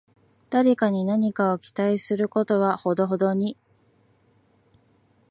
[0.49, 3.55] 誰かに何かを期待することはほどほどに